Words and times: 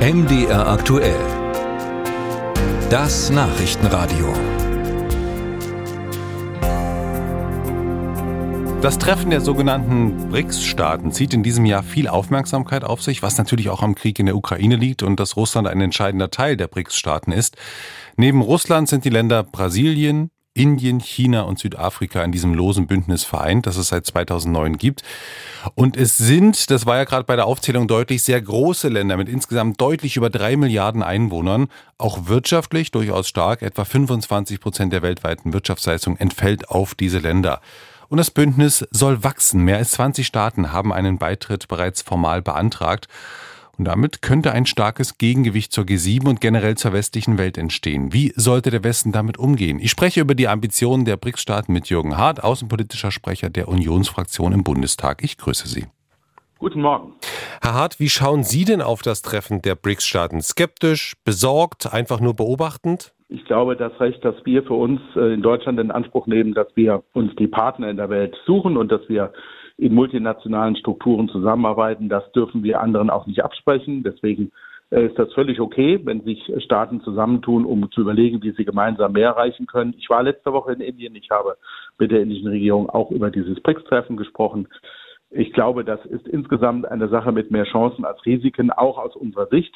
MDR 0.00 0.66
aktuell. 0.66 1.20
Das 2.88 3.28
Nachrichtenradio. 3.28 4.32
Das 8.80 8.96
Treffen 8.96 9.28
der 9.28 9.42
sogenannten 9.42 10.30
BRICS-Staaten 10.30 11.12
zieht 11.12 11.34
in 11.34 11.42
diesem 11.42 11.66
Jahr 11.66 11.82
viel 11.82 12.08
Aufmerksamkeit 12.08 12.82
auf 12.82 13.02
sich, 13.02 13.22
was 13.22 13.36
natürlich 13.36 13.68
auch 13.68 13.82
am 13.82 13.94
Krieg 13.94 14.18
in 14.18 14.24
der 14.24 14.36
Ukraine 14.36 14.76
liegt 14.76 15.02
und 15.02 15.20
dass 15.20 15.36
Russland 15.36 15.68
ein 15.68 15.82
entscheidender 15.82 16.30
Teil 16.30 16.56
der 16.56 16.68
BRICS-Staaten 16.68 17.32
ist. 17.32 17.58
Neben 18.16 18.40
Russland 18.40 18.88
sind 18.88 19.04
die 19.04 19.10
Länder 19.10 19.42
Brasilien, 19.42 20.30
Indien, 20.60 21.00
China 21.00 21.42
und 21.42 21.58
Südafrika 21.58 22.22
in 22.22 22.32
diesem 22.32 22.52
losen 22.52 22.86
Bündnis 22.86 23.24
vereint, 23.24 23.66
das 23.66 23.78
es 23.78 23.88
seit 23.88 24.04
2009 24.04 24.76
gibt. 24.76 25.02
Und 25.74 25.96
es 25.96 26.18
sind, 26.18 26.70
das 26.70 26.84
war 26.84 26.98
ja 26.98 27.04
gerade 27.04 27.24
bei 27.24 27.34
der 27.34 27.46
Aufzählung 27.46 27.88
deutlich, 27.88 28.22
sehr 28.22 28.42
große 28.42 28.88
Länder 28.88 29.16
mit 29.16 29.30
insgesamt 29.30 29.80
deutlich 29.80 30.16
über 30.16 30.28
drei 30.28 30.56
Milliarden 30.56 31.02
Einwohnern, 31.02 31.68
auch 31.96 32.26
wirtschaftlich 32.28 32.90
durchaus 32.90 33.26
stark. 33.26 33.62
Etwa 33.62 33.86
25 33.86 34.60
Prozent 34.60 34.92
der 34.92 35.00
weltweiten 35.00 35.54
Wirtschaftsleistung 35.54 36.18
entfällt 36.18 36.68
auf 36.68 36.94
diese 36.94 37.18
Länder. 37.20 37.62
Und 38.10 38.18
das 38.18 38.30
Bündnis 38.30 38.86
soll 38.90 39.24
wachsen. 39.24 39.64
Mehr 39.64 39.78
als 39.78 39.92
20 39.92 40.26
Staaten 40.26 40.72
haben 40.72 40.92
einen 40.92 41.16
Beitritt 41.16 41.68
bereits 41.68 42.02
formal 42.02 42.42
beantragt. 42.42 43.08
Und 43.78 43.86
damit 43.86 44.22
könnte 44.22 44.52
ein 44.52 44.66
starkes 44.66 45.18
Gegengewicht 45.18 45.72
zur 45.72 45.84
G7 45.84 46.28
und 46.28 46.40
generell 46.40 46.76
zur 46.76 46.92
westlichen 46.92 47.38
Welt 47.38 47.56
entstehen. 47.56 48.12
Wie 48.12 48.32
sollte 48.36 48.70
der 48.70 48.84
Westen 48.84 49.12
damit 49.12 49.38
umgehen? 49.38 49.78
Ich 49.80 49.90
spreche 49.90 50.20
über 50.20 50.34
die 50.34 50.48
Ambitionen 50.48 51.04
der 51.04 51.16
BRICS-Staaten 51.16 51.72
mit 51.72 51.88
Jürgen 51.88 52.16
Hart, 52.16 52.42
außenpolitischer 52.44 53.10
Sprecher 53.10 53.50
der 53.50 53.68
Unionsfraktion 53.68 54.52
im 54.52 54.64
Bundestag. 54.64 55.22
Ich 55.24 55.38
grüße 55.38 55.68
Sie. 55.68 55.86
Guten 56.58 56.82
Morgen. 56.82 57.14
Herr 57.62 57.72
Hart, 57.72 58.00
wie 58.00 58.10
schauen 58.10 58.42
Sie 58.42 58.66
denn 58.66 58.82
auf 58.82 59.00
das 59.00 59.22
Treffen 59.22 59.62
der 59.62 59.76
BRICS-Staaten? 59.76 60.42
Skeptisch, 60.42 61.14
besorgt, 61.24 61.90
einfach 61.90 62.20
nur 62.20 62.36
beobachtend? 62.36 63.14
Ich 63.30 63.44
glaube, 63.46 63.76
das 63.76 63.98
Recht, 63.98 64.22
dass 64.24 64.34
wir 64.44 64.62
für 64.64 64.74
uns 64.74 65.00
äh, 65.16 65.32
in 65.32 65.40
Deutschland 65.40 65.80
in 65.80 65.90
Anspruch 65.90 66.26
nehmen, 66.26 66.52
dass 66.52 66.66
wir 66.74 67.02
uns 67.14 67.34
die 67.36 67.46
Partner 67.46 67.88
in 67.88 67.96
der 67.96 68.10
Welt 68.10 68.36
suchen 68.44 68.76
und 68.76 68.92
dass 68.92 69.08
wir 69.08 69.32
in 69.80 69.94
multinationalen 69.94 70.76
Strukturen 70.76 71.28
zusammenarbeiten. 71.28 72.08
Das 72.08 72.30
dürfen 72.32 72.62
wir 72.62 72.80
anderen 72.80 73.10
auch 73.10 73.26
nicht 73.26 73.42
absprechen. 73.42 74.02
Deswegen 74.02 74.52
äh, 74.90 75.06
ist 75.06 75.18
das 75.18 75.32
völlig 75.32 75.60
okay, 75.60 75.98
wenn 76.04 76.22
sich 76.22 76.52
Staaten 76.58 77.00
zusammentun, 77.00 77.64
um 77.64 77.90
zu 77.90 78.02
überlegen, 78.02 78.42
wie 78.42 78.52
sie 78.52 78.64
gemeinsam 78.64 79.12
mehr 79.12 79.28
erreichen 79.28 79.66
können. 79.66 79.94
Ich 79.98 80.10
war 80.10 80.22
letzte 80.22 80.52
Woche 80.52 80.72
in 80.72 80.80
Indien. 80.80 81.14
Ich 81.14 81.30
habe 81.30 81.56
mit 81.98 82.10
der 82.10 82.20
indischen 82.20 82.48
Regierung 82.48 82.90
auch 82.90 83.10
über 83.10 83.30
dieses 83.30 83.60
BRICS-Treffen 83.60 84.16
gesprochen. 84.16 84.68
Ich 85.30 85.52
glaube, 85.52 85.84
das 85.84 86.04
ist 86.06 86.28
insgesamt 86.28 86.86
eine 86.86 87.08
Sache 87.08 87.32
mit 87.32 87.50
mehr 87.50 87.64
Chancen 87.64 88.04
als 88.04 88.24
Risiken, 88.26 88.70
auch 88.70 88.98
aus 88.98 89.16
unserer 89.16 89.46
Sicht. 89.46 89.74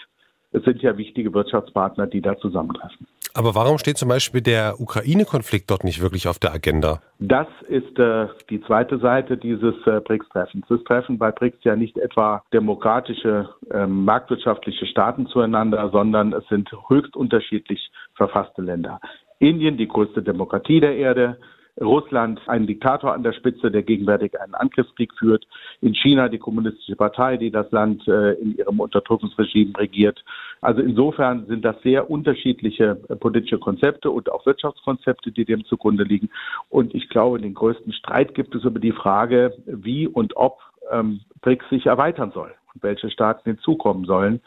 Es 0.53 0.65
sind 0.65 0.83
ja 0.83 0.99
wichtige 0.99 1.33
Wirtschaftspartner, 1.33 2.07
die 2.07 2.21
da 2.21 2.37
zusammentreffen. 2.37 3.07
Aber 3.37 3.57
warum 3.57 3.79
steht 3.79 3.99
zum 3.99 4.09
Beispiel 4.09 4.41
der 4.43 4.81
Ukraine-Konflikt 4.81 5.69
dort 5.69 5.83
nicht 5.83 6.01
wirklich 6.01 6.29
auf 6.29 6.39
der 6.39 6.55
Agenda? 6.55 7.03
Das 7.19 7.49
ist 7.69 7.99
äh, 7.99 8.29
die 8.49 8.63
zweite 8.63 8.99
Seite 8.99 9.37
dieses 9.37 9.75
äh, 9.87 10.01
BRICS-Treffens. 10.01 10.65
Das 10.69 10.85
Treffen 10.85 11.19
bei 11.19 11.33
BRICS 11.33 11.65
ja 11.65 11.75
nicht 11.75 11.99
etwa 11.99 12.45
demokratische, 12.53 13.49
äh, 13.73 13.89
marktwirtschaftliche 13.89 14.87
Staaten 14.87 15.27
zueinander, 15.27 15.91
sondern 15.91 16.33
es 16.33 16.47
sind 16.47 16.71
höchst 16.89 17.17
unterschiedlich 17.17 17.91
verfasste 18.15 18.63
Länder. 18.63 19.01
Indien, 19.41 19.77
die 19.79 19.89
größte 19.89 20.23
Demokratie 20.23 20.79
der 20.79 20.97
Erde, 20.97 21.37
Russland 21.81 22.41
einen 22.49 22.67
Diktator 22.67 23.13
an 23.15 23.23
der 23.23 23.33
Spitze, 23.33 23.71
der 23.71 23.83
gegenwärtig 23.83 24.41
einen 24.41 24.55
Angriffskrieg 24.55 25.13
führt. 25.19 25.45
In 25.81 25.95
China 25.95 26.29
die 26.29 26.39
kommunistische 26.39 26.97
Partei, 26.97 27.37
die 27.37 27.51
das 27.51 27.71
Land 27.73 28.07
äh, 28.07 28.35
in 28.35 28.57
ihrem 28.57 28.81
Unterdrückungsregime 28.81 29.77
regiert. 29.77 30.25
Also 30.65 30.81
insofern 30.81 31.45
sind 31.45 31.63
das 31.63 31.77
sehr 31.83 32.11
unterschiedliche 32.11 32.99
äh, 33.11 33.17
politische 33.17 33.59
Konzepte 33.59 34.11
und 34.11 34.33
auch 34.33 34.47
Wirtschaftskonzepte, 34.47 35.31
die 35.31 35.45
dem 35.45 35.67
zugrunde 35.67 36.05
liegen. 36.05 36.31
Und 36.71 36.95
ich 36.95 37.11
glaube, 37.11 37.39
den 37.39 37.53
größten 37.53 37.93
Streit 37.93 38.35
gibt 38.35 38.55
es 38.55 38.65
über 38.65 38.81
die 38.81 38.93
Frage, 38.93 39.55
wie 39.67 40.09
und 40.09 40.37
ob 40.39 40.61
ähm, 40.91 41.21
BRICS 41.43 41.69
sich 41.69 41.85
erweitern 41.85 42.33
soll 42.33 42.55
und 42.73 42.83
welche 42.83 43.11
Staaten 43.11 43.43
hinzukommen 43.45 44.07
sollen. 44.07 44.41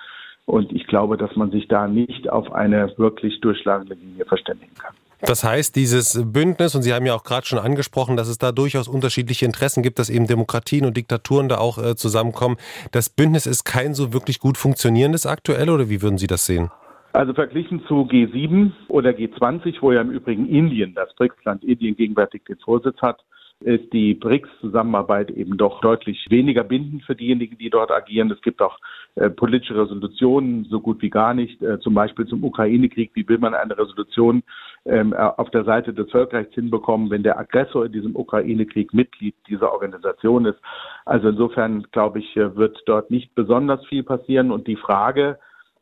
Und 0.48 0.72
ich 0.72 0.88
glaube, 0.88 1.18
dass 1.18 1.36
man 1.36 1.52
sich 1.52 1.68
da 1.68 1.88
nicht 1.88 2.32
auf 2.32 2.52
eine 2.52 2.98
wirklich 2.98 3.40
durchschlagende 3.42 3.94
Linie 3.94 4.26
verständigen 4.26 4.74
kann. 4.74 4.96
Das 5.22 5.44
heißt, 5.44 5.76
dieses 5.76 6.22
Bündnis, 6.32 6.76
und 6.76 6.84
Sie 6.84 6.94
haben 6.94 7.06
ja 7.06 7.16
auch 7.16 7.24
gerade 7.24 7.46
schon 7.46 7.60
angesprochen, 7.60 8.18
dass 8.18 8.28
es 8.28 8.38
da 8.38 8.52
durchaus 8.52 8.88
unterschiedliche 8.88 9.46
Interessen 9.46 9.82
gibt, 9.82 9.98
dass 9.98 10.10
eben 10.10 10.28
Demokratien 10.28 10.86
und 10.86 10.96
Diktaturen 10.96 11.50
da 11.50 11.58
auch 11.58 11.78
äh, 11.80 11.96
zusammenkommen. 11.96 12.58
Das 12.92 13.10
Bündnis 13.10 13.48
ist 13.48 13.64
kein 13.64 13.96
so 13.96 14.14
wirklich 14.14 14.40
gut 14.40 14.58
funktionierendes 14.58 15.26
aktuell, 15.26 15.70
oder 15.70 15.90
wie 15.90 16.02
würden 16.02 16.18
Sie 16.18 16.28
das 16.28 16.46
sehen? 16.46 16.70
Also 17.14 17.34
verglichen 17.34 17.84
zu 17.88 18.02
G7 18.02 18.72
oder 18.90 19.10
G20, 19.10 19.78
wo 19.82 19.92
ja 19.92 20.02
im 20.02 20.12
Übrigen 20.12 20.48
Indien, 20.48 20.94
das 20.94 21.16
BRICS-Land 21.16 21.64
Indien 21.64 21.96
gegenwärtig 21.96 22.44
den 22.46 22.58
Vorsitz 22.60 23.02
hat, 23.02 23.20
ist 23.62 23.92
die 23.92 24.14
BRICS-Zusammenarbeit 24.14 25.32
eben 25.32 25.58
doch 25.58 25.82
deutlich 25.82 26.28
weniger 26.30 26.64
bindend 26.64 27.04
für 27.04 27.16
diejenigen, 27.16 27.58
die 27.58 27.72
dort 27.72 27.92
agieren. 27.92 28.30
Es 28.30 28.42
gibt 28.42 28.62
auch 28.62 28.78
äh, 29.16 29.32
politische 29.32 29.76
Resolutionen, 29.76 30.66
so 30.66 30.80
gut 30.80 31.02
wie 31.02 31.10
gar 31.10 31.34
nicht, 31.34 31.62
äh, 31.64 31.80
zum 31.80 31.96
Beispiel 31.96 32.28
zum 32.28 32.44
Ukraine-Krieg. 32.44 33.12
Wie 33.16 33.28
will 33.28 33.40
man 33.40 33.56
eine 33.56 33.76
Resolution 33.76 34.44
ähm, 34.86 35.12
äh, 35.14 35.18
auf 35.18 35.50
der 35.50 35.64
Seite 35.64 35.92
des 35.92 36.10
Völkerrechts 36.12 36.54
hinbekommen, 36.54 37.10
wenn 37.10 37.24
der 37.24 37.40
Aggressor 37.40 37.86
in 37.88 37.92
diesem 37.92 38.16
Ukraine-Krieg 38.16 38.94
Mitglied 38.94 39.34
dieser 39.48 39.74
Organisation 39.74 40.46
ist? 40.46 40.60
Also 41.06 41.30
insofern, 41.30 41.84
glaube 41.92 42.20
ich, 42.20 42.36
wird 42.36 42.78
dort 42.86 43.10
nicht 43.10 43.34
besonders 43.34 43.84
viel 43.88 44.04
passieren. 44.04 44.52
Und 44.52 44.68
die 44.68 44.76
Frage, 44.76 45.40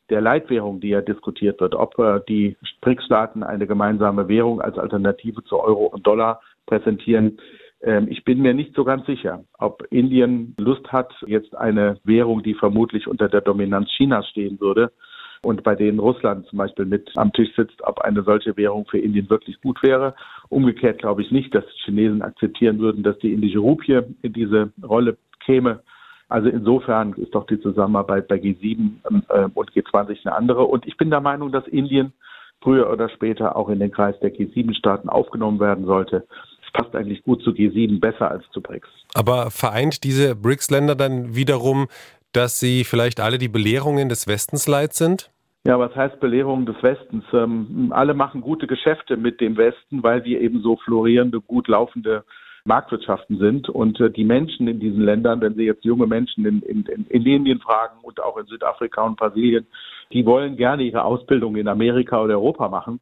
der 0.10 0.22
Leitwährung, 0.22 0.80
die 0.80 0.90
ja 0.90 1.02
diskutiert 1.02 1.60
wird, 1.60 1.76
ob 1.76 1.96
die 2.28 2.56
BRICS-Staaten 2.82 3.44
eine 3.44 3.68
gemeinsame 3.68 4.30
Währung 4.30 4.62
als 4.62 4.78
Alternative 4.78 5.44
zu 5.44 5.60
Euro 5.60 5.88
und 5.88 6.06
Dollar 6.08 6.42
präsentieren, 6.68 7.40
ich 7.82 8.24
bin 8.24 8.42
mir 8.42 8.54
nicht 8.56 8.74
so 8.74 8.84
ganz 8.84 9.06
sicher, 9.06 9.44
ob 9.60 9.86
Indien 9.92 10.56
Lust 10.58 10.92
hat, 10.92 11.14
jetzt 11.28 11.56
eine 11.56 12.00
Währung, 12.04 12.42
die 12.42 12.56
vermutlich 12.56 13.08
unter 13.08 13.30
der 13.30 13.42
Dominanz 13.42 13.90
Chinas 13.90 14.28
stehen 14.30 14.60
würde 14.60 14.92
und 15.46 15.64
bei 15.64 15.76
denen 15.76 16.00
Russland 16.00 16.48
zum 16.48 16.58
Beispiel 16.58 16.86
mit 16.86 17.12
am 17.16 17.32
Tisch 17.32 17.56
sitzt, 17.56 17.82
ob 17.84 18.00
eine 18.02 18.24
solche 18.24 18.58
Währung 18.58 18.86
für 18.90 18.98
Indien 18.98 19.30
wirklich 19.30 19.62
gut 19.62 19.82
wäre. 19.84 20.16
Umgekehrt 20.50 20.98
glaube 20.98 21.22
ich 21.22 21.32
nicht, 21.32 21.54
dass 21.54 21.64
die 21.66 21.84
Chinesen 21.86 22.24
akzeptieren 22.24 22.80
würden, 22.80 23.04
dass 23.04 23.20
die 23.20 23.32
indische 23.32 23.60
Rupie 23.60 24.02
in 24.24 24.34
diese 24.34 24.72
Rolle 24.84 25.18
käme. 25.46 25.82
Also 26.30 26.50
insofern 26.50 27.14
ist 27.14 27.36
doch 27.36 27.46
die 27.46 27.60
Zusammenarbeit 27.60 28.28
bei 28.28 28.38
G7 28.38 28.94
äh, 29.30 29.48
und 29.54 29.72
G20 29.72 30.26
eine 30.26 30.36
andere. 30.36 30.64
Und 30.64 30.88
ich 30.88 30.98
bin 30.98 31.12
der 31.12 31.22
Meinung, 31.22 31.52
dass 31.52 31.68
Indien 31.68 32.14
früher 32.62 32.90
oder 32.92 33.10
später 33.10 33.56
auch 33.56 33.70
in 33.70 33.80
den 33.80 33.92
Kreis 33.92 34.20
der 34.22 34.34
G7-Staaten 34.34 35.10
aufgenommen 35.10 35.60
werden 35.60 35.86
sollte 35.86 36.26
passt 36.76 36.96
eigentlich 36.96 37.24
gut 37.24 37.42
zu 37.44 37.52
G7, 37.52 38.00
besser 38.00 38.30
als 38.30 38.44
zu 38.52 38.62
BRICS. 38.62 38.90
Aber 39.14 39.50
vereint 39.52 40.04
diese 40.04 40.36
BRICS-Länder 40.36 40.96
dann 40.96 41.36
wiederum, 41.36 41.88
dass 42.34 42.60
sie 42.60 42.84
vielleicht 42.84 43.20
alle 43.20 43.38
die 43.38 43.48
Belehrungen 43.48 44.10
des 44.10 44.28
Westens 44.28 44.68
leid 44.68 44.94
sind? 44.94 45.32
Ja, 45.66 45.80
was 45.80 45.96
heißt 45.96 46.20
Belehrung 46.20 46.66
des 46.66 46.76
Westens? 46.84 47.24
Ähm, 47.34 47.92
alle 47.92 48.14
machen 48.14 48.42
gute 48.42 48.68
Geschäfte 48.68 49.18
mit 49.18 49.42
dem 49.42 49.58
Westen, 49.58 50.04
weil 50.04 50.24
wir 50.24 50.42
eben 50.42 50.62
so 50.62 50.76
florierende, 50.76 51.42
gut 51.42 51.68
laufende 51.68 52.24
Marktwirtschaften 52.66 53.40
sind. 53.40 53.70
Und 53.70 54.00
äh, 54.00 54.12
die 54.12 54.26
Menschen 54.26 54.68
in 54.68 54.80
diesen 54.80 55.02
Ländern, 55.02 55.42
wenn 55.42 55.56
Sie 55.56 55.64
jetzt 55.64 55.86
junge 55.86 56.06
Menschen 56.06 56.46
in, 56.46 56.62
in, 56.62 56.86
in 56.86 57.24
Indien 57.24 57.60
fragen 57.60 57.96
und 58.04 58.22
auch 58.22 58.38
in 58.38 58.46
Südafrika 58.46 59.02
und 59.04 59.18
Brasilien, 59.18 59.66
die 60.12 60.26
wollen 60.26 60.56
gerne 60.56 60.84
ihre 60.84 61.04
Ausbildung 61.04 61.56
in 61.56 61.68
Amerika 61.68 62.22
oder 62.22 62.36
Europa 62.36 62.70
machen. 62.70 63.00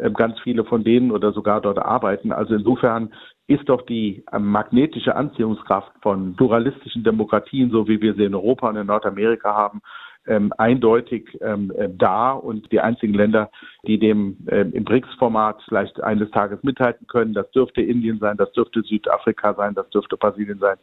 Ähm, 0.00 0.14
ganz 0.14 0.38
viele 0.40 0.64
von 0.64 0.84
denen 0.84 1.10
oder 1.10 1.32
sogar 1.32 1.60
dort 1.60 1.78
arbeiten. 1.78 2.32
Also 2.32 2.54
insofern 2.54 3.12
ist 3.46 3.68
doch 3.68 3.82
die 3.82 4.24
ähm, 4.32 4.46
magnetische 4.46 5.14
Anziehungskraft 5.14 5.92
von 6.02 6.34
pluralistischen 6.36 7.04
Demokratien, 7.04 7.70
so 7.70 7.86
wie 7.88 8.00
wir 8.00 8.14
sie 8.14 8.24
in 8.24 8.34
Europa 8.34 8.68
und 8.68 8.76
in 8.76 8.86
Nordamerika 8.86 9.54
haben, 9.54 9.80
ähm, 10.26 10.52
eindeutig 10.56 11.36
ähm, 11.40 11.72
äh, 11.76 11.88
da. 11.90 12.32
Und 12.32 12.70
die 12.72 12.80
einzigen 12.80 13.14
Länder, 13.14 13.50
die 13.86 13.98
dem 13.98 14.36
äh, 14.46 14.60
im 14.60 14.84
BRICS-Format 14.84 15.62
vielleicht 15.68 16.02
eines 16.02 16.30
Tages 16.30 16.62
mithalten 16.62 17.06
können, 17.06 17.34
das 17.34 17.50
dürfte 17.50 17.82
Indien 17.82 18.18
sein, 18.20 18.36
das 18.36 18.52
dürfte 18.52 18.82
Südafrika 18.82 19.54
sein, 19.54 19.74
das 19.74 19.88
dürfte 19.90 20.16
Brasilien 20.16 20.58
sein, 20.58 20.76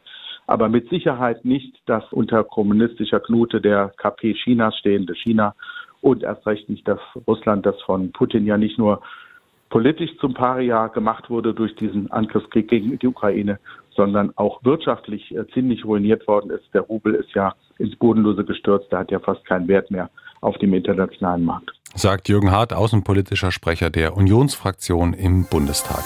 aber 0.46 0.68
mit 0.68 0.88
Sicherheit 0.90 1.44
nicht 1.44 1.76
das 1.86 2.04
unter 2.12 2.44
kommunistischer 2.44 3.20
Knute 3.20 3.60
der 3.60 3.92
KP 3.96 4.34
Chinas 4.34 4.76
stehende 4.76 5.14
China 5.14 5.54
und 6.00 6.22
erst 6.22 6.46
recht 6.46 6.68
nicht 6.68 6.86
dass 6.86 7.00
Russland, 7.26 7.66
das 7.66 7.80
von 7.82 8.12
Putin 8.12 8.46
ja 8.46 8.56
nicht 8.56 8.78
nur 8.78 9.00
politisch 9.70 10.10
zum 10.20 10.34
Paria 10.34 10.86
gemacht 10.88 11.30
wurde 11.30 11.54
durch 11.54 11.74
diesen 11.76 12.10
Angriffskrieg 12.10 12.68
gegen 12.68 12.98
die 12.98 13.06
Ukraine, 13.06 13.58
sondern 13.90 14.32
auch 14.36 14.64
wirtschaftlich 14.64 15.34
äh, 15.34 15.46
ziemlich 15.52 15.84
ruiniert 15.84 16.26
worden 16.26 16.50
ist. 16.50 16.64
Der 16.72 16.82
Rubel 16.82 17.14
ist 17.14 17.34
ja 17.34 17.54
ins 17.78 17.96
Bodenlose 17.96 18.44
gestürzt, 18.44 18.90
der 18.92 19.00
hat 19.00 19.10
ja 19.10 19.18
fast 19.18 19.44
keinen 19.44 19.68
Wert 19.68 19.90
mehr 19.90 20.08
auf 20.40 20.56
dem 20.58 20.72
internationalen 20.72 21.44
Markt. 21.44 21.72
Sagt 21.94 22.28
Jürgen 22.28 22.50
Hart, 22.50 22.72
außenpolitischer 22.72 23.50
Sprecher 23.50 23.90
der 23.90 24.16
Unionsfraktion 24.16 25.14
im 25.14 25.46
Bundestag. 25.50 26.04